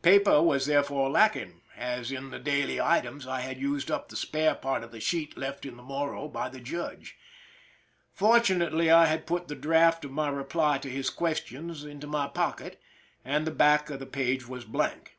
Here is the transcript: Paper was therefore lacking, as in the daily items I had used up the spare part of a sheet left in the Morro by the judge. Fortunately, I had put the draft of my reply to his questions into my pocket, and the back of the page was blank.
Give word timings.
Paper 0.00 0.40
was 0.44 0.66
therefore 0.66 1.10
lacking, 1.10 1.62
as 1.76 2.12
in 2.12 2.30
the 2.30 2.38
daily 2.38 2.80
items 2.80 3.26
I 3.26 3.40
had 3.40 3.58
used 3.58 3.90
up 3.90 4.08
the 4.08 4.14
spare 4.14 4.54
part 4.54 4.84
of 4.84 4.94
a 4.94 5.00
sheet 5.00 5.36
left 5.36 5.66
in 5.66 5.76
the 5.76 5.82
Morro 5.82 6.28
by 6.28 6.48
the 6.48 6.60
judge. 6.60 7.18
Fortunately, 8.12 8.92
I 8.92 9.06
had 9.06 9.26
put 9.26 9.48
the 9.48 9.56
draft 9.56 10.04
of 10.04 10.12
my 10.12 10.28
reply 10.28 10.78
to 10.78 10.88
his 10.88 11.10
questions 11.10 11.82
into 11.82 12.06
my 12.06 12.28
pocket, 12.28 12.80
and 13.24 13.44
the 13.44 13.50
back 13.50 13.90
of 13.90 13.98
the 13.98 14.06
page 14.06 14.46
was 14.46 14.64
blank. 14.64 15.18